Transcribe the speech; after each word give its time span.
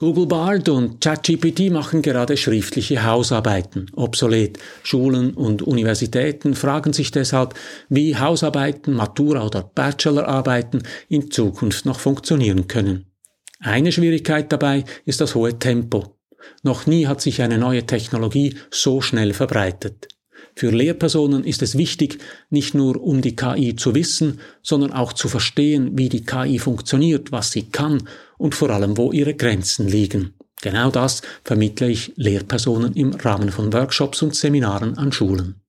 Google 0.00 0.24
Bard 0.24 0.70
und 0.70 1.02
ChatGPT 1.02 1.70
machen 1.70 2.00
gerade 2.00 2.38
schriftliche 2.38 3.04
Hausarbeiten 3.04 3.84
obsolet. 3.94 4.58
Schulen 4.82 5.34
und 5.34 5.60
Universitäten 5.60 6.54
fragen 6.54 6.94
sich 6.94 7.10
deshalb, 7.10 7.52
wie 7.90 8.16
Hausarbeiten, 8.16 8.94
Matura 8.94 9.44
oder 9.44 9.62
Bachelorarbeiten 9.62 10.84
in 11.10 11.30
Zukunft 11.30 11.84
noch 11.84 12.00
funktionieren 12.00 12.66
können. 12.66 13.12
Eine 13.58 13.92
Schwierigkeit 13.92 14.50
dabei 14.50 14.86
ist 15.04 15.20
das 15.20 15.34
hohe 15.34 15.58
Tempo. 15.58 16.16
Noch 16.62 16.86
nie 16.86 17.06
hat 17.06 17.20
sich 17.20 17.42
eine 17.42 17.58
neue 17.58 17.84
Technologie 17.84 18.56
so 18.70 19.02
schnell 19.02 19.34
verbreitet. 19.34 20.08
Für 20.54 20.70
Lehrpersonen 20.70 21.44
ist 21.44 21.62
es 21.62 21.78
wichtig, 21.78 22.18
nicht 22.50 22.74
nur 22.74 23.02
um 23.02 23.22
die 23.22 23.36
KI 23.36 23.76
zu 23.76 23.94
wissen, 23.94 24.40
sondern 24.62 24.92
auch 24.92 25.12
zu 25.12 25.28
verstehen, 25.28 25.96
wie 25.96 26.08
die 26.08 26.24
KI 26.24 26.58
funktioniert, 26.58 27.32
was 27.32 27.50
sie 27.50 27.70
kann 27.70 28.08
und 28.38 28.54
vor 28.54 28.70
allem, 28.70 28.96
wo 28.96 29.12
ihre 29.12 29.34
Grenzen 29.34 29.88
liegen. 29.88 30.34
Genau 30.62 30.90
das 30.90 31.22
vermittle 31.44 31.90
ich 31.90 32.12
Lehrpersonen 32.16 32.94
im 32.94 33.14
Rahmen 33.14 33.50
von 33.50 33.72
Workshops 33.72 34.22
und 34.22 34.34
Seminaren 34.34 34.98
an 34.98 35.12
Schulen. 35.12 35.62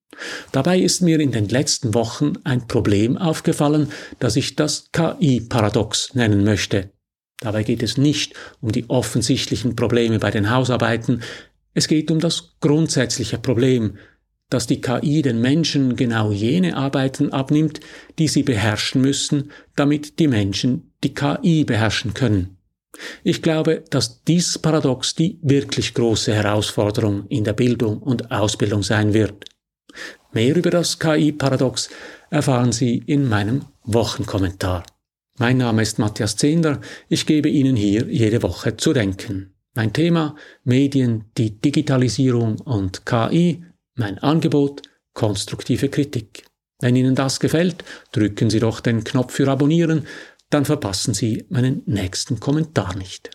Dabei 0.52 0.79
ist 0.79 1.01
mir 1.01 1.20
in 1.20 1.31
den 1.31 1.48
letzten 1.48 1.93
Wochen 1.93 2.34
ein 2.43 2.67
Problem 2.67 3.17
aufgefallen, 3.17 3.91
das 4.20 4.35
ich 4.35 4.55
das 4.55 4.90
KI-Paradox 4.91 6.13
nennen 6.13 6.43
möchte. 6.43 6.91
Dabei 7.40 7.63
geht 7.63 7.81
es 7.81 7.98
nicht 7.98 8.35
um 8.59 8.71
die 8.71 8.90
offensichtlichen 8.90 9.76
Probleme 9.76 10.20
bei 10.20 10.29
den 10.29 10.49
Hausarbeiten, 10.49 11.21
es 11.73 11.88
geht 11.88 12.12
um 12.12 12.20
das 12.20 12.55
grundsätzliche 12.59 13.38
Problem, 13.38 13.98
dass 14.52 14.68
die 14.68 14.82
KI 14.82 15.23
den 15.23 15.41
Menschen 15.41 15.96
genau 15.96 16.32
jene 16.32 16.78
Arbeiten 16.78 17.32
abnimmt, 17.32 17.80
die 18.20 18.28
sie 18.28 18.44
beherrschen 18.44 19.02
müssen, 19.02 19.52
damit 19.76 20.20
die 20.20 20.27
Menschen 20.27 20.91
die 21.04 21.16
KI 21.16 21.64
beherrschen 21.64 22.14
können. 22.14 22.58
Ich 23.24 23.41
glaube, 23.41 23.84
dass 23.90 24.24
dieses 24.24 24.60
Paradox 24.60 25.16
die 25.16 25.40
wirklich 25.41 25.94
große 25.94 26.34
Herausforderung 26.34 27.26
in 27.27 27.44
der 27.44 27.54
Bildung 27.54 27.98
und 28.00 28.32
Ausbildung 28.32 28.84
sein 28.84 29.13
wird. 29.13 29.46
Mehr 30.34 30.55
über 30.55 30.70
das 30.70 30.99
KI-Paradox 30.99 31.90
erfahren 32.30 32.71
Sie 32.71 32.98
in 32.98 33.27
meinem 33.27 33.65
Wochenkommentar. 33.84 34.84
Mein 35.38 35.58
Name 35.58 35.82
ist 35.82 35.98
Matthias 35.98 36.36
Zehnder, 36.36 36.82
ich 37.10 37.26
gebe 37.26 37.49
Ihnen 37.49 37.76
hier 37.76 38.08
jede 38.08 38.43
Woche 38.43 38.77
zu 38.77 38.93
denken. 38.93 39.54
Mein 39.74 39.93
Thema 39.93 40.36
Medien, 40.65 41.26
die 41.38 41.60
Digitalisierung 41.60 42.60
und 42.60 43.05
KI 43.05 43.63
mein 44.02 44.18
Angebot 44.18 44.82
konstruktive 45.13 45.90
Kritik. 45.90 46.46
Wenn 46.82 46.96
Ihnen 46.96 47.13
das 47.13 47.40
gefällt, 47.40 47.84
drücken 48.12 48.49
Sie 48.49 48.60
doch 48.60 48.80
den 48.80 49.04
Knopf 49.04 49.34
für 49.34 49.48
Abonnieren, 49.48 50.08
dann 50.49 50.66
verpassen 50.66 51.13
Sie 51.13 51.46
meinen 51.49 51.84
nächsten 51.85 52.40
Kommentar 52.40 52.96
nicht. 52.98 53.30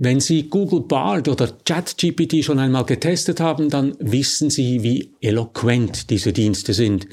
Wenn 0.00 0.20
Sie 0.20 0.48
Google 0.48 0.82
Bard 0.82 1.26
oder 1.26 1.48
ChatGPT 1.64 2.44
schon 2.44 2.60
einmal 2.60 2.84
getestet 2.84 3.40
haben, 3.40 3.68
dann 3.68 3.96
wissen 3.98 4.48
Sie, 4.48 4.84
wie 4.84 5.12
eloquent 5.20 6.10
diese 6.10 6.32
Dienste 6.32 6.72
sind. 6.72 7.08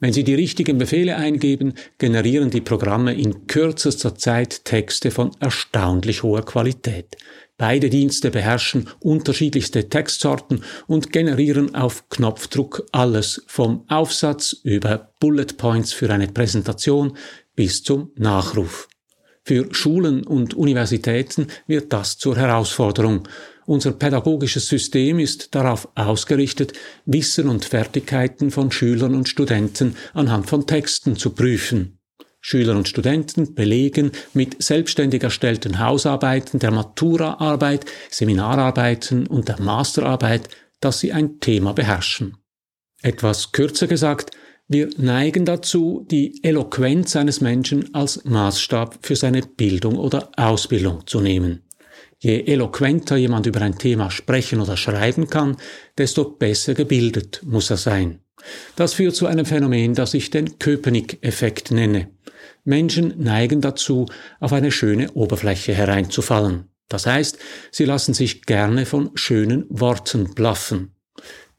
Wenn 0.00 0.14
Sie 0.14 0.24
die 0.24 0.34
richtigen 0.34 0.78
Befehle 0.78 1.16
eingeben, 1.16 1.74
generieren 1.98 2.48
die 2.50 2.62
Programme 2.62 3.14
in 3.14 3.46
kürzester 3.46 4.14
Zeit 4.16 4.64
Texte 4.64 5.10
von 5.10 5.30
erstaunlich 5.40 6.22
hoher 6.22 6.44
Qualität. 6.44 7.18
Beide 7.58 7.90
Dienste 7.90 8.30
beherrschen 8.30 8.88
unterschiedlichste 9.00 9.90
Textsorten 9.90 10.64
und 10.86 11.12
generieren 11.12 11.74
auf 11.74 12.08
Knopfdruck 12.08 12.86
alles 12.92 13.44
vom 13.46 13.84
Aufsatz 13.88 14.56
über 14.64 15.12
Bullet 15.20 15.58
Points 15.58 15.92
für 15.92 16.08
eine 16.10 16.28
Präsentation 16.28 17.18
bis 17.54 17.82
zum 17.82 18.10
Nachruf. 18.16 18.89
Für 19.50 19.66
Schulen 19.74 20.22
und 20.24 20.54
Universitäten 20.54 21.48
wird 21.66 21.92
das 21.92 22.18
zur 22.18 22.36
Herausforderung. 22.36 23.26
Unser 23.66 23.90
pädagogisches 23.90 24.68
System 24.68 25.18
ist 25.18 25.56
darauf 25.56 25.88
ausgerichtet, 25.96 26.72
Wissen 27.04 27.48
und 27.48 27.64
Fertigkeiten 27.64 28.52
von 28.52 28.70
Schülern 28.70 29.12
und 29.16 29.28
Studenten 29.28 29.96
anhand 30.14 30.46
von 30.46 30.68
Texten 30.68 31.16
zu 31.16 31.30
prüfen. 31.30 31.98
Schüler 32.40 32.76
und 32.76 32.86
Studenten 32.86 33.56
belegen 33.56 34.12
mit 34.34 34.62
selbstständig 34.62 35.24
erstellten 35.24 35.80
Hausarbeiten 35.80 36.60
der 36.60 36.70
Maturaarbeit, 36.70 37.86
Seminararbeiten 38.08 39.26
und 39.26 39.48
der 39.48 39.60
Masterarbeit, 39.60 40.48
dass 40.78 41.00
sie 41.00 41.12
ein 41.12 41.40
Thema 41.40 41.72
beherrschen. 41.72 42.36
Etwas 43.02 43.50
kürzer 43.50 43.88
gesagt, 43.88 44.30
wir 44.72 44.88
neigen 44.98 45.44
dazu, 45.44 46.06
die 46.08 46.44
Eloquenz 46.44 47.16
eines 47.16 47.40
Menschen 47.40 47.92
als 47.92 48.24
Maßstab 48.24 49.00
für 49.02 49.16
seine 49.16 49.42
Bildung 49.42 49.96
oder 49.96 50.30
Ausbildung 50.36 51.08
zu 51.08 51.20
nehmen. 51.20 51.64
Je 52.20 52.44
eloquenter 52.44 53.16
jemand 53.16 53.46
über 53.46 53.62
ein 53.62 53.78
Thema 53.78 54.12
sprechen 54.12 54.60
oder 54.60 54.76
schreiben 54.76 55.28
kann, 55.28 55.56
desto 55.98 56.22
besser 56.22 56.74
gebildet 56.74 57.40
muss 57.44 57.68
er 57.70 57.78
sein. 57.78 58.20
Das 58.76 58.94
führt 58.94 59.16
zu 59.16 59.26
einem 59.26 59.44
Phänomen, 59.44 59.96
das 59.96 60.14
ich 60.14 60.30
den 60.30 60.60
Köpenick-Effekt 60.60 61.72
nenne. 61.72 62.08
Menschen 62.62 63.14
neigen 63.18 63.60
dazu, 63.60 64.06
auf 64.38 64.52
eine 64.52 64.70
schöne 64.70 65.10
Oberfläche 65.14 65.74
hereinzufallen. 65.74 66.70
Das 66.88 67.06
heißt, 67.06 67.40
sie 67.72 67.86
lassen 67.86 68.14
sich 68.14 68.42
gerne 68.42 68.86
von 68.86 69.10
schönen 69.14 69.66
Worten 69.68 70.32
blaffen. 70.34 70.94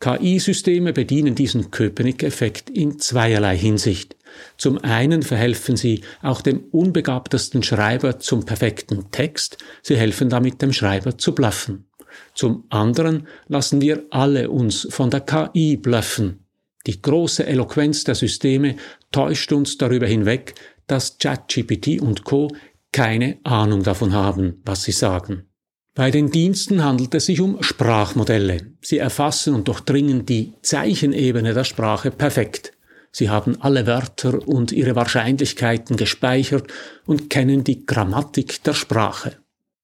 KI-Systeme 0.01 0.93
bedienen 0.93 1.35
diesen 1.35 1.71
Köpenick-Effekt 1.71 2.69
in 2.71 2.99
zweierlei 2.99 3.55
Hinsicht. 3.55 4.17
Zum 4.57 4.79
einen 4.79 5.21
verhelfen 5.21 5.77
sie 5.77 6.01
auch 6.23 6.41
dem 6.41 6.63
unbegabtesten 6.71 7.61
Schreiber 7.61 8.19
zum 8.19 8.43
perfekten 8.43 9.11
Text, 9.11 9.59
sie 9.83 9.95
helfen 9.95 10.29
damit 10.29 10.61
dem 10.61 10.73
Schreiber 10.73 11.17
zu 11.17 11.35
bluffen. 11.35 11.85
Zum 12.33 12.65
anderen 12.69 13.27
lassen 13.47 13.79
wir 13.79 14.05
alle 14.09 14.49
uns 14.49 14.87
von 14.89 15.11
der 15.11 15.21
KI 15.21 15.77
bluffen. 15.77 16.45
Die 16.87 16.99
große 16.99 17.45
Eloquenz 17.45 18.03
der 18.03 18.15
Systeme 18.15 18.77
täuscht 19.11 19.53
uns 19.53 19.77
darüber 19.77 20.07
hinweg, 20.07 20.55
dass 20.87 21.19
ChatGPT 21.19 22.01
und 22.01 22.23
Co. 22.23 22.49
keine 22.91 23.37
Ahnung 23.43 23.83
davon 23.83 24.13
haben, 24.13 24.61
was 24.65 24.83
sie 24.83 24.91
sagen. 24.91 25.50
Bei 25.93 26.09
den 26.09 26.31
Diensten 26.31 26.83
handelt 26.83 27.13
es 27.15 27.25
sich 27.25 27.41
um 27.41 27.61
Sprachmodelle. 27.61 28.61
Sie 28.81 28.97
erfassen 28.97 29.53
und 29.53 29.67
durchdringen 29.67 30.25
die 30.25 30.53
Zeichenebene 30.61 31.53
der 31.53 31.65
Sprache 31.65 32.11
perfekt. 32.11 32.71
Sie 33.11 33.29
haben 33.29 33.61
alle 33.61 33.85
Wörter 33.87 34.47
und 34.47 34.71
ihre 34.71 34.95
Wahrscheinlichkeiten 34.95 35.97
gespeichert 35.97 36.71
und 37.05 37.29
kennen 37.29 37.65
die 37.65 37.85
Grammatik 37.85 38.63
der 38.63 38.73
Sprache. 38.73 39.35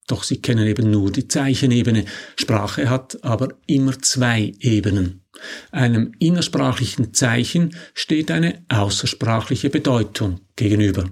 Doch 0.08 0.24
sie 0.24 0.42
kennen 0.42 0.66
eben 0.66 0.90
nur 0.90 1.12
die 1.12 1.28
Zeichenebene. 1.28 2.06
Sprache 2.38 2.90
hat 2.90 3.22
aber 3.26 3.50
immer 3.66 4.00
zwei 4.00 4.54
Ebenen. 4.62 5.26
Einem 5.72 6.14
innersprachlichen 6.20 7.14
Zeichen 7.14 7.76
steht 7.94 8.32
eine 8.32 8.64
außersprachliche 8.70 9.70
Bedeutung 9.70 10.40
gegenüber. 10.56 11.12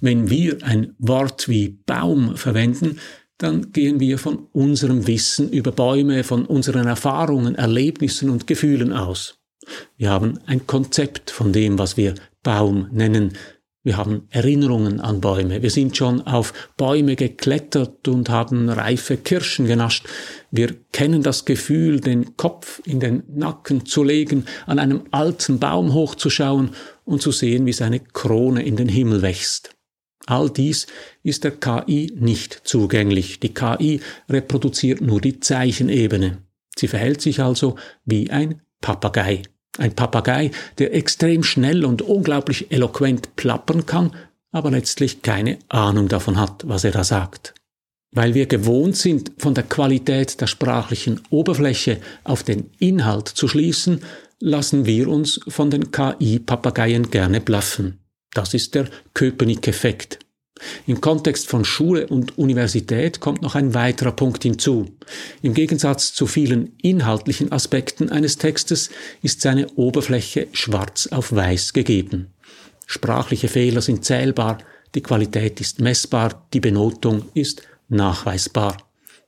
Wenn 0.00 0.30
wir 0.30 0.64
ein 0.64 0.94
Wort 0.98 1.48
wie 1.48 1.68
Baum 1.68 2.36
verwenden, 2.36 2.98
dann 3.40 3.72
gehen 3.72 4.00
wir 4.00 4.18
von 4.18 4.46
unserem 4.52 5.06
Wissen 5.06 5.50
über 5.50 5.72
Bäume, 5.72 6.24
von 6.24 6.44
unseren 6.44 6.86
Erfahrungen, 6.86 7.54
Erlebnissen 7.54 8.28
und 8.28 8.46
Gefühlen 8.46 8.92
aus. 8.92 9.38
Wir 9.96 10.10
haben 10.10 10.38
ein 10.46 10.66
Konzept 10.66 11.30
von 11.30 11.52
dem, 11.52 11.78
was 11.78 11.96
wir 11.96 12.14
Baum 12.42 12.88
nennen. 12.92 13.32
Wir 13.82 13.96
haben 13.96 14.26
Erinnerungen 14.28 15.00
an 15.00 15.22
Bäume. 15.22 15.62
Wir 15.62 15.70
sind 15.70 15.96
schon 15.96 16.20
auf 16.26 16.52
Bäume 16.76 17.16
geklettert 17.16 18.06
und 18.08 18.28
haben 18.28 18.68
reife 18.68 19.16
Kirschen 19.16 19.66
genascht. 19.66 20.06
Wir 20.50 20.74
kennen 20.92 21.22
das 21.22 21.46
Gefühl, 21.46 22.00
den 22.00 22.36
Kopf 22.36 22.82
in 22.84 23.00
den 23.00 23.22
Nacken 23.28 23.86
zu 23.86 24.04
legen, 24.04 24.44
an 24.66 24.78
einem 24.78 25.04
alten 25.12 25.58
Baum 25.58 25.94
hochzuschauen 25.94 26.72
und 27.04 27.22
zu 27.22 27.32
sehen, 27.32 27.64
wie 27.64 27.72
seine 27.72 28.00
Krone 28.00 28.62
in 28.62 28.76
den 28.76 28.88
Himmel 28.88 29.22
wächst. 29.22 29.74
All 30.26 30.50
dies 30.50 30.86
ist 31.22 31.44
der 31.44 31.52
KI 31.52 32.12
nicht 32.14 32.60
zugänglich. 32.64 33.40
Die 33.40 33.54
KI 33.54 34.00
reproduziert 34.28 35.00
nur 35.00 35.20
die 35.20 35.40
Zeichenebene. 35.40 36.38
Sie 36.76 36.88
verhält 36.88 37.20
sich 37.20 37.40
also 37.40 37.76
wie 38.04 38.30
ein 38.30 38.62
Papagei. 38.80 39.42
Ein 39.78 39.94
Papagei, 39.94 40.50
der 40.78 40.94
extrem 40.94 41.42
schnell 41.42 41.84
und 41.84 42.02
unglaublich 42.02 42.70
eloquent 42.70 43.36
plappern 43.36 43.86
kann, 43.86 44.14
aber 44.52 44.70
letztlich 44.70 45.22
keine 45.22 45.58
Ahnung 45.68 46.08
davon 46.08 46.38
hat, 46.38 46.64
was 46.66 46.84
er 46.84 46.90
da 46.90 47.04
sagt. 47.04 47.54
Weil 48.12 48.34
wir 48.34 48.46
gewohnt 48.46 48.96
sind, 48.96 49.32
von 49.38 49.54
der 49.54 49.64
Qualität 49.64 50.40
der 50.40 50.48
sprachlichen 50.48 51.20
Oberfläche 51.30 52.00
auf 52.24 52.42
den 52.42 52.70
Inhalt 52.78 53.28
zu 53.28 53.46
schließen, 53.46 54.00
lassen 54.40 54.86
wir 54.86 55.08
uns 55.08 55.40
von 55.46 55.70
den 55.70 55.92
KI-Papageien 55.92 57.10
gerne 57.10 57.40
bluffen. 57.40 57.99
Das 58.32 58.54
ist 58.54 58.74
der 58.74 58.88
Köpenick-Effekt. 59.14 60.18
Im 60.86 61.00
Kontext 61.00 61.48
von 61.48 61.64
Schule 61.64 62.06
und 62.06 62.36
Universität 62.38 63.20
kommt 63.20 63.42
noch 63.42 63.54
ein 63.54 63.74
weiterer 63.74 64.12
Punkt 64.12 64.42
hinzu. 64.42 64.90
Im 65.42 65.54
Gegensatz 65.54 66.12
zu 66.12 66.26
vielen 66.26 66.76
inhaltlichen 66.82 67.50
Aspekten 67.50 68.10
eines 68.10 68.36
Textes 68.36 68.90
ist 69.22 69.40
seine 69.40 69.68
Oberfläche 69.70 70.48
schwarz 70.52 71.08
auf 71.08 71.32
weiß 71.32 71.72
gegeben. 71.72 72.28
Sprachliche 72.86 73.48
Fehler 73.48 73.80
sind 73.80 74.04
zählbar, 74.04 74.58
die 74.94 75.02
Qualität 75.02 75.60
ist 75.60 75.80
messbar, 75.80 76.46
die 76.52 76.60
Benotung 76.60 77.26
ist 77.34 77.62
nachweisbar. 77.88 78.76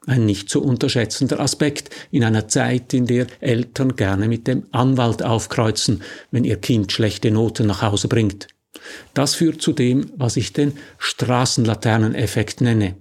Ein 0.04 0.26
nicht 0.26 0.50
zu 0.50 0.62
unterschätzender 0.62 1.38
Aspekt 1.38 1.90
in 2.10 2.24
einer 2.24 2.48
Zeit, 2.48 2.92
in 2.92 3.06
der 3.06 3.28
Eltern 3.40 3.94
gerne 3.94 4.26
mit 4.26 4.48
dem 4.48 4.66
Anwalt 4.72 5.22
aufkreuzen, 5.22 6.02
wenn 6.32 6.42
ihr 6.42 6.56
Kind 6.56 6.90
schlechte 6.90 7.30
Noten 7.30 7.68
nach 7.68 7.82
Hause 7.82 8.08
bringt. 8.08 8.48
Das 9.14 9.34
führt 9.34 9.60
zu 9.60 9.72
dem, 9.72 10.10
was 10.16 10.36
ich 10.36 10.52
den 10.52 10.72
Straßenlaterneneffekt 10.98 12.60
nenne. 12.60 12.96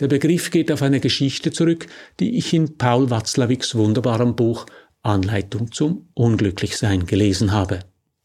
Der 0.00 0.08
Begriff 0.08 0.50
geht 0.50 0.72
auf 0.72 0.82
eine 0.82 1.00
Geschichte 1.00 1.52
zurück, 1.52 1.86
die 2.18 2.36
ich 2.36 2.52
in 2.52 2.76
Paul 2.76 3.10
Watzlawicks 3.10 3.74
wunderbarem 3.74 4.34
Buch 4.34 4.66
Anleitung 5.02 5.70
zum 5.70 6.08
Unglücklichsein 6.14 7.06
gelesen 7.06 7.52
habe. 7.52 7.80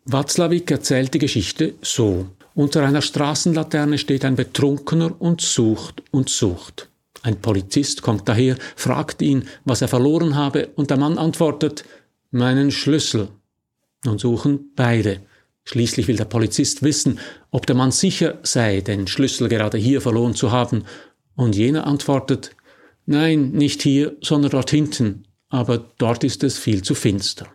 Watzlawick 0.05 0.71
erzählt 0.71 1.13
die 1.13 1.19
Geschichte 1.19 1.75
so. 1.81 2.27
Unter 2.55 2.83
einer 2.83 3.01
Straßenlaterne 3.01 3.97
steht 3.97 4.25
ein 4.25 4.35
Betrunkener 4.35 5.13
und 5.21 5.41
sucht 5.41 6.01
und 6.11 6.29
sucht. 6.29 6.89
Ein 7.21 7.39
Polizist 7.39 8.01
kommt 8.01 8.27
daher, 8.27 8.55
fragt 8.75 9.21
ihn, 9.21 9.47
was 9.65 9.81
er 9.81 9.87
verloren 9.87 10.35
habe, 10.35 10.69
und 10.75 10.89
der 10.89 10.97
Mann 10.97 11.17
antwortet, 11.17 11.83
meinen 12.31 12.71
Schlüssel. 12.71 13.27
Nun 14.05 14.17
suchen 14.17 14.71
beide. 14.75 15.21
Schließlich 15.71 16.07
will 16.07 16.15
der 16.15 16.25
Polizist 16.25 16.81
wissen, 16.81 17.19
ob 17.51 17.67
der 17.67 17.75
Mann 17.75 17.91
sicher 17.91 18.39
sei, 18.41 18.81
den 18.81 19.05
Schlüssel 19.05 19.49
gerade 19.49 19.77
hier 19.77 20.01
verloren 20.01 20.33
zu 20.33 20.51
haben, 20.51 20.85
und 21.35 21.55
jener 21.55 21.85
antwortet, 21.85 22.55
nein, 23.05 23.51
nicht 23.51 23.83
hier, 23.83 24.17
sondern 24.19 24.49
dort 24.49 24.71
hinten, 24.71 25.27
aber 25.47 25.77
dort 25.99 26.23
ist 26.23 26.43
es 26.43 26.57
viel 26.57 26.81
zu 26.81 26.95
finster. 26.95 27.45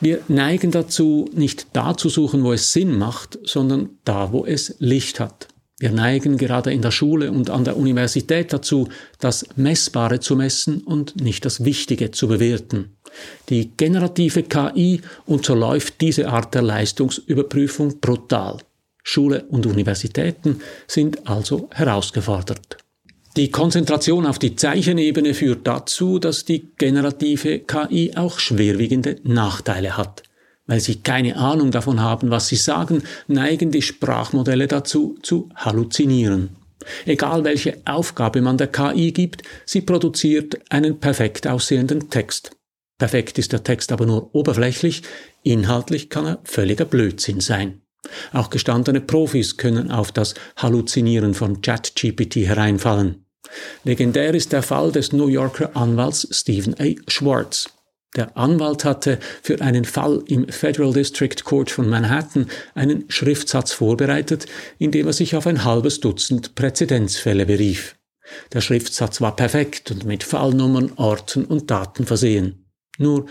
Wir 0.00 0.22
neigen 0.28 0.70
dazu, 0.70 1.28
nicht 1.34 1.66
da 1.74 1.98
zu 1.98 2.08
suchen, 2.08 2.42
wo 2.44 2.54
es 2.54 2.72
Sinn 2.72 2.96
macht, 2.96 3.38
sondern 3.44 3.90
da, 4.04 4.32
wo 4.32 4.46
es 4.46 4.76
Licht 4.78 5.20
hat. 5.20 5.48
Wir 5.78 5.90
neigen 5.90 6.38
gerade 6.38 6.72
in 6.72 6.80
der 6.80 6.92
Schule 6.92 7.30
und 7.30 7.50
an 7.50 7.64
der 7.64 7.76
Universität 7.76 8.54
dazu, 8.54 8.88
das 9.18 9.46
Messbare 9.56 10.20
zu 10.20 10.34
messen 10.34 10.80
und 10.80 11.20
nicht 11.20 11.44
das 11.44 11.62
Wichtige 11.62 12.10
zu 12.10 12.26
bewerten. 12.26 12.95
Die 13.48 13.70
generative 13.76 14.42
KI 14.42 15.00
unterläuft 15.26 16.00
diese 16.00 16.28
Art 16.28 16.54
der 16.54 16.62
Leistungsüberprüfung 16.62 18.00
brutal. 18.00 18.58
Schule 19.02 19.44
und 19.50 19.66
Universitäten 19.66 20.60
sind 20.88 21.28
also 21.28 21.68
herausgefordert. 21.72 22.78
Die 23.36 23.50
Konzentration 23.50 24.24
auf 24.24 24.38
die 24.38 24.56
Zeichenebene 24.56 25.34
führt 25.34 25.66
dazu, 25.66 26.18
dass 26.18 26.46
die 26.46 26.70
generative 26.78 27.58
KI 27.60 28.12
auch 28.16 28.38
schwerwiegende 28.38 29.16
Nachteile 29.24 29.96
hat. 29.96 30.22
Weil 30.66 30.80
sie 30.80 30.96
keine 30.96 31.36
Ahnung 31.36 31.70
davon 31.70 32.00
haben, 32.00 32.30
was 32.30 32.48
sie 32.48 32.56
sagen, 32.56 33.02
neigen 33.28 33.70
die 33.70 33.82
Sprachmodelle 33.82 34.66
dazu, 34.66 35.18
zu 35.22 35.50
halluzinieren. 35.54 36.56
Egal 37.04 37.44
welche 37.44 37.76
Aufgabe 37.84 38.40
man 38.40 38.56
der 38.56 38.68
KI 38.68 39.12
gibt, 39.12 39.42
sie 39.66 39.82
produziert 39.82 40.58
einen 40.70 40.98
perfekt 40.98 41.46
aussehenden 41.46 42.08
Text. 42.08 42.55
Perfekt 42.98 43.38
ist 43.38 43.52
der 43.52 43.62
Text 43.62 43.92
aber 43.92 44.06
nur 44.06 44.34
oberflächlich, 44.34 45.02
inhaltlich 45.42 46.08
kann 46.08 46.26
er 46.26 46.38
völliger 46.44 46.86
Blödsinn 46.86 47.40
sein. 47.40 47.82
Auch 48.32 48.50
gestandene 48.50 49.00
Profis 49.00 49.56
können 49.56 49.90
auf 49.90 50.12
das 50.12 50.34
Halluzinieren 50.56 51.34
von 51.34 51.60
ChatGPT 51.60 52.36
hereinfallen. 52.36 53.26
Legendär 53.84 54.34
ist 54.34 54.52
der 54.52 54.62
Fall 54.62 54.92
des 54.92 55.12
New 55.12 55.28
Yorker 55.28 55.76
Anwalts 55.76 56.26
Stephen 56.30 56.74
A. 56.78 56.94
Schwartz. 57.08 57.68
Der 58.16 58.36
Anwalt 58.36 58.84
hatte 58.84 59.18
für 59.42 59.60
einen 59.60 59.84
Fall 59.84 60.22
im 60.26 60.48
Federal 60.48 60.92
District 60.92 61.36
Court 61.44 61.70
von 61.70 61.88
Manhattan 61.88 62.48
einen 62.74 63.04
Schriftsatz 63.08 63.72
vorbereitet, 63.72 64.46
in 64.78 64.90
dem 64.90 65.06
er 65.06 65.12
sich 65.12 65.36
auf 65.36 65.46
ein 65.46 65.64
halbes 65.64 66.00
Dutzend 66.00 66.54
Präzedenzfälle 66.54 67.44
berief. 67.44 67.96
Der 68.52 68.62
Schriftsatz 68.62 69.20
war 69.20 69.36
perfekt 69.36 69.90
und 69.90 70.04
mit 70.04 70.24
Fallnummern, 70.24 70.92
Orten 70.96 71.44
und 71.44 71.70
Daten 71.70 72.06
versehen. 72.06 72.65
Nur 72.98 73.26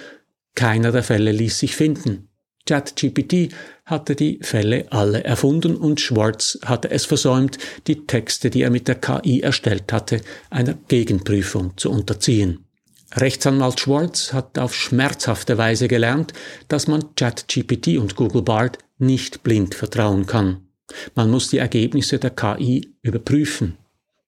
keiner 0.55 0.91
der 0.91 1.03
Fälle 1.03 1.31
ließ 1.31 1.59
sich 1.59 1.75
finden. 1.75 2.29
ChatGPT 2.67 3.53
hatte 3.85 4.15
die 4.15 4.39
Fälle 4.41 4.87
alle 4.89 5.23
erfunden 5.23 5.75
und 5.75 6.01
Schwartz 6.01 6.57
hatte 6.65 6.89
es 6.89 7.05
versäumt, 7.05 7.59
die 7.85 8.07
Texte, 8.07 8.49
die 8.49 8.63
er 8.63 8.71
mit 8.71 8.87
der 8.87 8.95
KI 8.95 9.41
erstellt 9.41 9.93
hatte, 9.93 10.21
einer 10.49 10.73
Gegenprüfung 10.73 11.77
zu 11.77 11.91
unterziehen. 11.91 12.65
Rechtsanwalt 13.13 13.79
Schwartz 13.79 14.33
hat 14.33 14.57
auf 14.57 14.73
schmerzhafte 14.73 15.59
Weise 15.59 15.87
gelernt, 15.87 16.33
dass 16.67 16.87
man 16.87 17.15
ChatGPT 17.15 17.99
und 17.99 18.15
Google 18.15 18.41
Bard 18.41 18.79
nicht 18.97 19.43
blind 19.43 19.75
vertrauen 19.75 20.25
kann. 20.25 20.67
Man 21.13 21.29
muss 21.29 21.49
die 21.49 21.59
Ergebnisse 21.59 22.17
der 22.17 22.31
KI 22.31 22.95
überprüfen. 23.03 23.77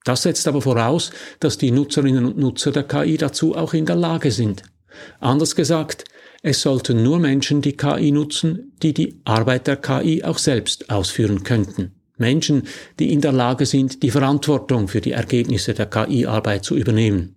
Das 0.03 0.23
setzt 0.23 0.47
aber 0.47 0.61
voraus, 0.61 1.11
dass 1.39 1.57
die 1.57 1.71
Nutzerinnen 1.71 2.25
und 2.25 2.37
Nutzer 2.37 2.71
der 2.71 2.83
KI 2.83 3.17
dazu 3.17 3.55
auch 3.55 3.73
in 3.73 3.85
der 3.85 3.95
Lage 3.95 4.31
sind. 4.31 4.63
Anders 5.19 5.55
gesagt, 5.55 6.05
es 6.41 6.61
sollten 6.61 7.03
nur 7.03 7.19
Menschen 7.19 7.61
die 7.61 7.75
KI 7.75 8.11
nutzen, 8.11 8.73
die 8.81 8.93
die 8.93 9.19
Arbeit 9.25 9.67
der 9.67 9.77
KI 9.77 10.23
auch 10.23 10.37
selbst 10.37 10.89
ausführen 10.89 11.43
könnten. 11.43 11.93
Menschen, 12.17 12.63
die 12.99 13.11
in 13.11 13.21
der 13.21 13.31
Lage 13.31 13.65
sind, 13.65 14.03
die 14.03 14.11
Verantwortung 14.11 14.87
für 14.87 15.01
die 15.01 15.11
Ergebnisse 15.11 15.73
der 15.73 15.87
KI-Arbeit 15.87 16.63
zu 16.63 16.75
übernehmen. 16.75 17.35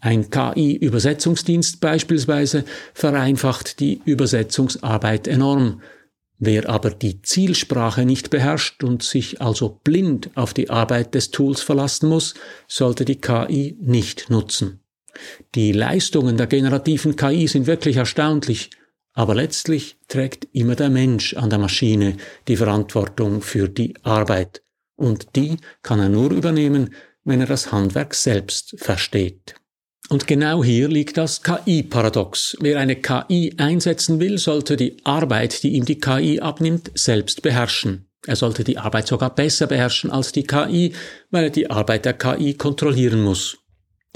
Ein 0.00 0.30
KI-Übersetzungsdienst 0.30 1.80
beispielsweise 1.80 2.64
vereinfacht 2.92 3.80
die 3.80 4.00
Übersetzungsarbeit 4.04 5.26
enorm. 5.26 5.80
Wer 6.38 6.68
aber 6.68 6.90
die 6.90 7.22
Zielsprache 7.22 8.04
nicht 8.04 8.28
beherrscht 8.28 8.84
und 8.84 9.02
sich 9.02 9.40
also 9.40 9.80
blind 9.82 10.30
auf 10.34 10.52
die 10.52 10.68
Arbeit 10.68 11.14
des 11.14 11.30
Tools 11.30 11.62
verlassen 11.62 12.08
muss, 12.08 12.34
sollte 12.68 13.04
die 13.04 13.20
KI 13.20 13.78
nicht 13.80 14.28
nutzen. 14.28 14.83
Die 15.54 15.72
Leistungen 15.72 16.36
der 16.36 16.46
generativen 16.46 17.16
KI 17.16 17.46
sind 17.46 17.66
wirklich 17.66 17.96
erstaunlich, 17.96 18.70
aber 19.12 19.34
letztlich 19.34 19.96
trägt 20.08 20.48
immer 20.52 20.74
der 20.74 20.90
Mensch 20.90 21.34
an 21.34 21.50
der 21.50 21.58
Maschine 21.58 22.16
die 22.48 22.56
Verantwortung 22.56 23.42
für 23.42 23.68
die 23.68 23.94
Arbeit. 24.02 24.62
Und 24.96 25.36
die 25.36 25.56
kann 25.82 26.00
er 26.00 26.08
nur 26.08 26.30
übernehmen, 26.30 26.94
wenn 27.24 27.40
er 27.40 27.46
das 27.46 27.72
Handwerk 27.72 28.14
selbst 28.14 28.74
versteht. 28.78 29.54
Und 30.10 30.26
genau 30.26 30.62
hier 30.62 30.88
liegt 30.88 31.16
das 31.16 31.42
KI-Paradox. 31.42 32.56
Wer 32.60 32.78
eine 32.78 32.96
KI 32.96 33.54
einsetzen 33.56 34.20
will, 34.20 34.36
sollte 34.36 34.76
die 34.76 34.98
Arbeit, 35.04 35.62
die 35.62 35.70
ihm 35.70 35.86
die 35.86 35.98
KI 35.98 36.40
abnimmt, 36.40 36.90
selbst 36.94 37.40
beherrschen. 37.40 38.06
Er 38.26 38.36
sollte 38.36 38.64
die 38.64 38.78
Arbeit 38.78 39.06
sogar 39.06 39.34
besser 39.34 39.66
beherrschen 39.66 40.10
als 40.10 40.32
die 40.32 40.44
KI, 40.44 40.94
weil 41.30 41.44
er 41.44 41.50
die 41.50 41.70
Arbeit 41.70 42.04
der 42.04 42.14
KI 42.14 42.54
kontrollieren 42.54 43.22
muss. 43.22 43.58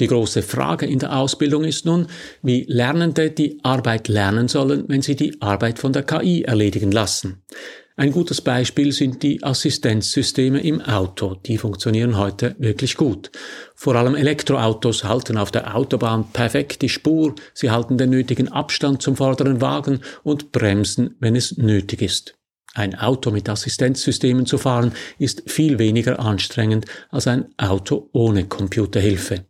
Die 0.00 0.06
große 0.06 0.42
Frage 0.42 0.86
in 0.86 1.00
der 1.00 1.16
Ausbildung 1.16 1.64
ist 1.64 1.84
nun, 1.84 2.06
wie 2.42 2.64
Lernende 2.68 3.30
die 3.30 3.58
Arbeit 3.64 4.08
lernen 4.08 4.46
sollen, 4.46 4.84
wenn 4.86 5.02
sie 5.02 5.16
die 5.16 5.40
Arbeit 5.42 5.78
von 5.78 5.92
der 5.92 6.04
KI 6.04 6.42
erledigen 6.42 6.92
lassen. 6.92 7.42
Ein 7.96 8.12
gutes 8.12 8.40
Beispiel 8.40 8.92
sind 8.92 9.24
die 9.24 9.42
Assistenzsysteme 9.42 10.60
im 10.60 10.80
Auto. 10.80 11.34
Die 11.34 11.58
funktionieren 11.58 12.16
heute 12.16 12.54
wirklich 12.60 12.96
gut. 12.96 13.32
Vor 13.74 13.96
allem 13.96 14.14
Elektroautos 14.14 15.02
halten 15.02 15.36
auf 15.36 15.50
der 15.50 15.74
Autobahn 15.74 16.30
perfekt 16.32 16.82
die 16.82 16.88
Spur, 16.88 17.34
sie 17.54 17.72
halten 17.72 17.98
den 17.98 18.10
nötigen 18.10 18.46
Abstand 18.52 19.02
zum 19.02 19.16
vorderen 19.16 19.60
Wagen 19.60 19.98
und 20.22 20.52
bremsen, 20.52 21.16
wenn 21.18 21.34
es 21.34 21.56
nötig 21.56 22.00
ist. 22.00 22.36
Ein 22.72 22.94
Auto 22.94 23.32
mit 23.32 23.48
Assistenzsystemen 23.48 24.46
zu 24.46 24.58
fahren 24.58 24.92
ist 25.18 25.50
viel 25.50 25.80
weniger 25.80 26.20
anstrengend 26.20 26.86
als 27.10 27.26
ein 27.26 27.46
Auto 27.56 28.10
ohne 28.12 28.46
Computerhilfe. 28.46 29.47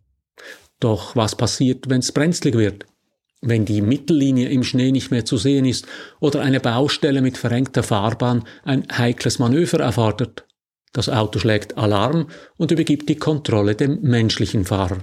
Doch 0.80 1.16
was 1.16 1.36
passiert, 1.36 1.88
wenn 1.88 2.00
es 2.00 2.12
brenzlig 2.12 2.54
wird? 2.54 2.86
Wenn 3.40 3.64
die 3.64 3.80
Mittellinie 3.80 4.48
im 4.48 4.64
Schnee 4.64 4.90
nicht 4.92 5.10
mehr 5.10 5.24
zu 5.24 5.36
sehen 5.36 5.64
ist 5.64 5.86
oder 6.20 6.40
eine 6.40 6.60
Baustelle 6.60 7.20
mit 7.20 7.38
verengter 7.38 7.82
Fahrbahn 7.82 8.44
ein 8.64 8.86
heikles 8.90 9.38
Manöver 9.38 9.80
erfordert. 9.80 10.46
Das 10.92 11.08
Auto 11.08 11.38
schlägt 11.38 11.76
Alarm 11.76 12.28
und 12.56 12.70
übergibt 12.70 13.08
die 13.08 13.16
Kontrolle 13.16 13.74
dem 13.74 14.00
menschlichen 14.02 14.64
Fahrer. 14.64 14.98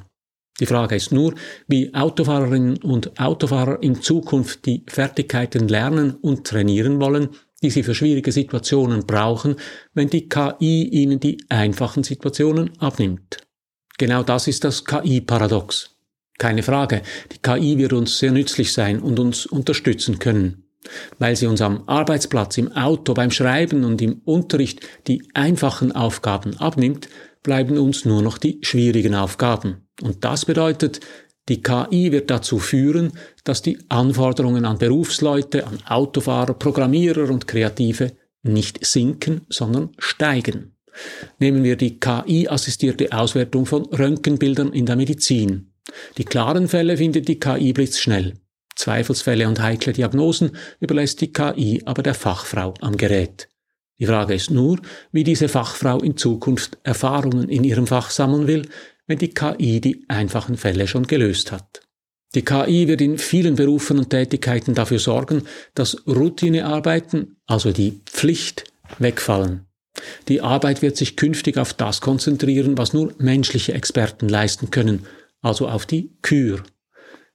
Die 0.59 0.65
Frage 0.65 0.95
ist 0.95 1.11
nur, 1.11 1.35
wie 1.67 1.93
Autofahrerinnen 1.93 2.77
und 2.77 3.19
Autofahrer 3.19 3.83
in 3.83 4.01
Zukunft 4.01 4.65
die 4.65 4.83
Fertigkeiten 4.87 5.67
lernen 5.67 6.15
und 6.15 6.47
trainieren 6.47 7.01
wollen, 7.01 7.29
die 7.61 7.69
sie 7.69 7.83
für 7.83 7.95
schwierige 7.95 8.31
Situationen 8.31 9.05
brauchen, 9.05 9.57
wenn 9.93 10.09
die 10.09 10.29
KI 10.29 10.83
ihnen 10.83 11.19
die 11.19 11.43
einfachen 11.49 12.03
Situationen 12.03 12.71
abnimmt. 12.79 13.44
Genau 13.97 14.23
das 14.23 14.47
ist 14.47 14.63
das 14.63 14.83
KI-Paradox. 14.83 15.95
Keine 16.37 16.63
Frage, 16.63 17.01
die 17.31 17.37
KI 17.37 17.77
wird 17.77 17.93
uns 17.93 18.19
sehr 18.19 18.31
nützlich 18.31 18.73
sein 18.73 18.99
und 18.99 19.19
uns 19.19 19.45
unterstützen 19.45 20.19
können. 20.19 20.65
Weil 21.17 21.35
sie 21.35 21.47
uns 21.47 21.61
am 21.61 21.83
Arbeitsplatz, 21.87 22.57
im 22.57 22.71
Auto, 22.73 23.13
beim 23.13 23.31
Schreiben 23.31 23.85
und 23.85 24.01
im 24.01 24.21
Unterricht 24.25 24.81
die 25.07 25.23
einfachen 25.33 25.93
Aufgaben 25.93 26.57
abnimmt, 26.57 27.07
bleiben 27.41 27.77
uns 27.77 28.05
nur 28.05 28.21
noch 28.21 28.37
die 28.37 28.59
schwierigen 28.61 29.15
Aufgaben. 29.15 29.87
Und 30.01 30.25
das 30.25 30.45
bedeutet, 30.45 30.99
die 31.47 31.61
KI 31.61 32.11
wird 32.11 32.29
dazu 32.29 32.59
führen, 32.59 33.13
dass 33.43 33.61
die 33.61 33.79
Anforderungen 33.87 34.65
an 34.65 34.77
Berufsleute, 34.77 35.65
an 35.65 35.79
Autofahrer, 35.85 36.55
Programmierer 36.55 37.29
und 37.29 37.47
Kreative 37.47 38.11
nicht 38.43 38.85
sinken, 38.85 39.41
sondern 39.49 39.91
steigen. 39.99 40.74
Nehmen 41.39 41.63
wir 41.63 41.75
die 41.75 41.99
KI-assistierte 41.99 43.11
Auswertung 43.11 43.65
von 43.65 43.85
Röntgenbildern 43.85 44.73
in 44.73 44.85
der 44.85 44.95
Medizin. 44.95 45.71
Die 46.17 46.25
klaren 46.25 46.67
Fälle 46.67 46.97
findet 46.97 47.27
die 47.27 47.39
KI 47.39 47.73
blitzschnell. 47.73 48.33
Zweifelsfälle 48.75 49.47
und 49.47 49.61
heikle 49.61 49.93
Diagnosen 49.93 50.57
überlässt 50.79 51.21
die 51.21 51.31
KI 51.31 51.81
aber 51.85 52.03
der 52.03 52.13
Fachfrau 52.13 52.73
am 52.81 52.97
Gerät. 52.97 53.47
Die 53.99 54.05
Frage 54.05 54.33
ist 54.33 54.51
nur, 54.51 54.79
wie 55.11 55.23
diese 55.23 55.47
Fachfrau 55.47 55.99
in 55.99 56.17
Zukunft 56.17 56.77
Erfahrungen 56.83 57.47
in 57.47 57.63
ihrem 57.63 57.87
Fach 57.87 58.09
sammeln 58.09 58.47
will, 58.47 58.67
wenn 59.07 59.19
die 59.19 59.33
KI 59.33 59.79
die 59.79 60.03
einfachen 60.09 60.57
Fälle 60.57 60.87
schon 60.87 61.07
gelöst 61.07 61.51
hat. 61.51 61.81
Die 62.33 62.43
KI 62.43 62.89
wird 62.89 62.99
in 62.99 63.17
vielen 63.17 63.55
Berufen 63.55 63.97
und 63.97 64.09
Tätigkeiten 64.09 64.73
dafür 64.73 64.99
sorgen, 64.99 65.43
dass 65.73 66.05
Routinearbeiten, 66.05 67.37
also 67.47 67.71
die 67.71 68.01
Pflicht, 68.05 68.65
wegfallen. 68.99 69.64
Die 70.27 70.41
Arbeit 70.41 70.81
wird 70.81 70.97
sich 70.97 71.15
künftig 71.15 71.57
auf 71.57 71.73
das 71.73 72.01
konzentrieren, 72.01 72.77
was 72.77 72.93
nur 72.93 73.13
menschliche 73.17 73.73
Experten 73.73 74.29
leisten 74.29 74.71
können, 74.71 75.05
also 75.41 75.67
auf 75.67 75.85
die 75.85 76.11
Kür. 76.21 76.63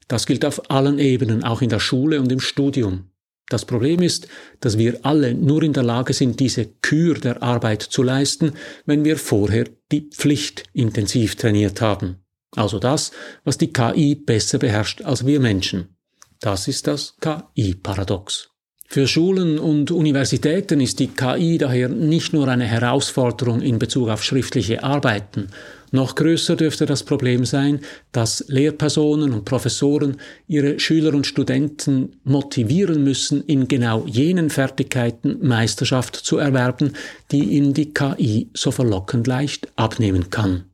Das 0.08 0.26
gilt 0.26 0.44
auf 0.44 0.70
allen 0.70 0.98
Ebenen, 0.98 1.44
auch 1.44 1.62
in 1.62 1.68
der 1.68 1.78
Schule 1.78 2.20
und 2.20 2.32
im 2.32 2.40
Studium. 2.40 3.10
Das 3.48 3.64
Problem 3.64 4.00
ist, 4.00 4.28
dass 4.60 4.78
wir 4.78 5.00
alle 5.02 5.34
nur 5.34 5.62
in 5.62 5.72
der 5.72 5.82
Lage 5.82 6.12
sind, 6.12 6.38
diese 6.38 6.66
Kür 6.66 7.14
der 7.14 7.42
Arbeit 7.42 7.82
zu 7.82 8.02
leisten, 8.02 8.52
wenn 8.86 9.04
wir 9.04 9.16
vorher 9.16 9.66
die 9.90 10.08
Pflicht 10.10 10.64
intensiv 10.72 11.34
trainiert 11.34 11.80
haben. 11.80 12.16
Also 12.56 12.78
das, 12.78 13.10
was 13.44 13.58
die 13.58 13.72
KI 13.72 14.14
besser 14.14 14.58
beherrscht 14.58 15.02
als 15.02 15.26
wir 15.26 15.40
Menschen. 15.40 15.96
Das 16.40 16.68
ist 16.68 16.86
das 16.86 17.16
KI-Paradox. 17.20 18.49
Für 18.92 19.06
Schulen 19.06 19.60
und 19.60 19.92
Universitäten 19.92 20.80
ist 20.80 20.98
die 20.98 21.06
KI 21.06 21.58
daher 21.58 21.88
nicht 21.88 22.32
nur 22.32 22.48
eine 22.48 22.64
Herausforderung 22.64 23.62
in 23.62 23.78
Bezug 23.78 24.08
auf 24.08 24.24
schriftliche 24.24 24.82
Arbeiten. 24.82 25.46
Noch 25.92 26.16
größer 26.16 26.56
dürfte 26.56 26.86
das 26.86 27.04
Problem 27.04 27.44
sein, 27.44 27.82
dass 28.10 28.44
Lehrpersonen 28.48 29.32
und 29.32 29.44
Professoren 29.44 30.16
ihre 30.48 30.80
Schüler 30.80 31.14
und 31.14 31.28
Studenten 31.28 32.16
motivieren 32.24 33.04
müssen, 33.04 33.44
in 33.44 33.68
genau 33.68 34.06
jenen 34.08 34.50
Fertigkeiten 34.50 35.38
Meisterschaft 35.40 36.16
zu 36.16 36.38
erwerben, 36.38 36.94
die 37.30 37.44
ihnen 37.44 37.72
die 37.74 37.94
KI 37.94 38.48
so 38.54 38.72
verlockend 38.72 39.28
leicht 39.28 39.68
abnehmen 39.76 40.30
kann. 40.30 40.64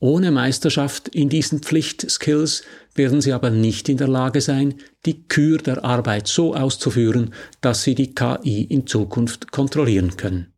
Ohne 0.00 0.30
Meisterschaft 0.30 1.08
in 1.08 1.28
diesen 1.28 1.60
Pflichtskills 1.60 2.62
werden 2.94 3.20
sie 3.20 3.32
aber 3.32 3.50
nicht 3.50 3.88
in 3.88 3.96
der 3.96 4.06
Lage 4.06 4.40
sein, 4.40 4.74
die 5.06 5.24
Kür 5.24 5.58
der 5.58 5.84
Arbeit 5.84 6.28
so 6.28 6.54
auszuführen, 6.54 7.34
dass 7.60 7.82
sie 7.82 7.96
die 7.96 8.14
KI 8.14 8.62
in 8.62 8.86
Zukunft 8.86 9.50
kontrollieren 9.50 10.16
können. 10.16 10.52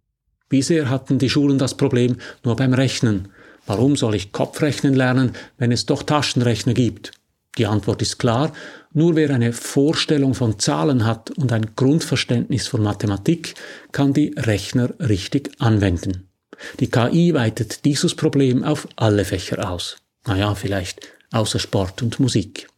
Bisher 0.51 0.91
hatten 0.91 1.19
die 1.19 1.31
Schulen 1.31 1.59
das 1.59 1.77
Problem 1.77 2.17
nur 2.45 2.57
beim 2.57 2.75
Rechnen. 2.75 3.29
Warum 3.67 3.97
soll 3.97 4.15
ich 4.15 4.33
Kopfrechnen 4.33 4.95
lernen, 4.95 5.33
wenn 5.57 5.73
es 5.73 5.87
doch 5.87 6.03
Taschenrechner 6.03 6.75
gibt? 6.75 7.13
Die 7.57 7.67
Antwort 7.67 8.03
ist 8.03 8.19
klar, 8.19 8.53
nur 8.93 9.17
wer 9.17 9.31
eine 9.31 9.53
Vorstellung 9.53 10.35
von 10.35 10.59
Zahlen 10.59 11.07
hat 11.07 11.31
und 11.31 11.53
ein 11.53 11.75
Grundverständnis 11.77 12.69
von 12.69 12.83
Mathematik, 12.83 13.55
kann 13.93 14.13
die 14.13 14.35
Rechner 14.37 14.91
richtig 14.99 15.51
anwenden. 15.59 16.30
Die 16.79 16.91
KI 16.91 17.35
weitet 17.35 17.85
dieses 17.85 18.15
Problem 18.15 18.65
auf 18.65 18.89
alle 18.97 19.25
Fächer 19.25 19.71
aus. 19.71 19.97
Naja, 20.27 20.55
vielleicht 20.55 21.01
außer 21.33 21.59
Sport 21.59 22.03
und 22.03 22.21
Musik. 22.21 22.69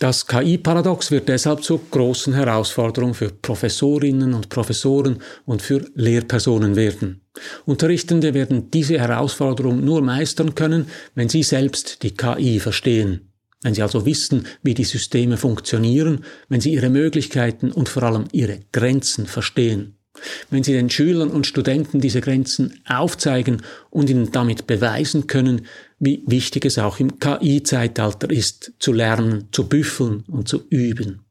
Das 0.00 0.28
KI-Paradox 0.28 1.10
wird 1.10 1.28
deshalb 1.28 1.64
zur 1.64 1.80
großen 1.90 2.32
Herausforderung 2.32 3.14
für 3.14 3.30
Professorinnen 3.30 4.32
und 4.32 4.48
Professoren 4.48 5.20
und 5.44 5.60
für 5.60 5.84
Lehrpersonen 5.94 6.76
werden. 6.76 7.22
Unterrichtende 7.66 8.32
werden 8.32 8.70
diese 8.70 9.00
Herausforderung 9.00 9.84
nur 9.84 10.00
meistern 10.00 10.54
können, 10.54 10.86
wenn 11.16 11.28
sie 11.28 11.42
selbst 11.42 12.04
die 12.04 12.14
KI 12.14 12.60
verstehen. 12.60 13.32
Wenn 13.62 13.74
sie 13.74 13.82
also 13.82 14.06
wissen, 14.06 14.46
wie 14.62 14.74
die 14.74 14.84
Systeme 14.84 15.36
funktionieren, 15.36 16.24
wenn 16.48 16.60
sie 16.60 16.72
ihre 16.72 16.90
Möglichkeiten 16.90 17.72
und 17.72 17.88
vor 17.88 18.04
allem 18.04 18.26
ihre 18.30 18.60
Grenzen 18.70 19.26
verstehen. 19.26 19.97
Wenn 20.50 20.64
Sie 20.64 20.72
den 20.72 20.90
Schülern 20.90 21.30
und 21.30 21.46
Studenten 21.46 22.00
diese 22.00 22.20
Grenzen 22.20 22.80
aufzeigen 22.86 23.62
und 23.90 24.10
ihnen 24.10 24.32
damit 24.32 24.66
beweisen 24.66 25.26
können, 25.26 25.66
wie 25.98 26.22
wichtig 26.26 26.64
es 26.64 26.78
auch 26.78 26.98
im 26.98 27.18
KI-Zeitalter 27.18 28.30
ist, 28.30 28.72
zu 28.78 28.92
lernen, 28.92 29.48
zu 29.52 29.68
büffeln 29.68 30.24
und 30.28 30.48
zu 30.48 30.64
üben. 30.70 31.24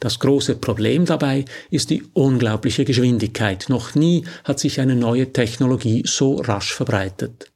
Das 0.00 0.18
große 0.20 0.56
Problem 0.56 1.06
dabei 1.06 1.44
ist 1.70 1.90
die 1.90 2.04
unglaubliche 2.12 2.84
Geschwindigkeit. 2.84 3.66
Noch 3.68 3.94
nie 3.94 4.24
hat 4.44 4.60
sich 4.60 4.80
eine 4.80 4.96
neue 4.96 5.32
Technologie 5.32 6.02
so 6.06 6.36
rasch 6.36 6.72
verbreitet. 6.72 7.52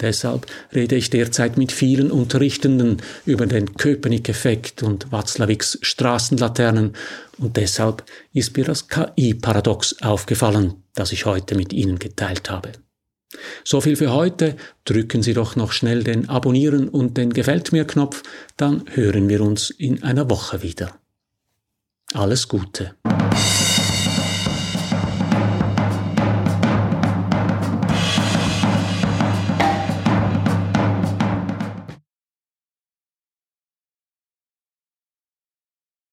Deshalb 0.00 0.46
rede 0.74 0.96
ich 0.96 1.10
derzeit 1.10 1.58
mit 1.58 1.72
vielen 1.72 2.10
Unterrichtenden 2.10 3.02
über 3.26 3.46
den 3.46 3.74
Köpenick-Effekt 3.74 4.82
und 4.82 5.12
Watzlawicks 5.12 5.78
Straßenlaternen 5.82 6.94
und 7.38 7.56
deshalb 7.56 8.04
ist 8.32 8.56
mir 8.56 8.64
das 8.64 8.88
KI-Paradox 8.88 10.02
aufgefallen, 10.02 10.82
das 10.94 11.12
ich 11.12 11.26
heute 11.26 11.54
mit 11.54 11.72
Ihnen 11.72 11.98
geteilt 11.98 12.50
habe. 12.50 12.72
So 13.64 13.80
viel 13.80 13.96
für 13.96 14.12
heute. 14.12 14.56
Drücken 14.84 15.22
Sie 15.22 15.34
doch 15.34 15.54
noch 15.56 15.72
schnell 15.72 16.02
den 16.02 16.28
Abonnieren 16.28 16.88
und 16.88 17.16
den 17.16 17.32
Gefällt 17.32 17.72
mir 17.72 17.86
Knopf, 17.86 18.22
dann 18.56 18.84
hören 18.90 19.28
wir 19.28 19.40
uns 19.40 19.70
in 19.70 20.02
einer 20.02 20.28
Woche 20.28 20.62
wieder. 20.62 20.98
Alles 22.12 22.48
Gute. 22.48 22.96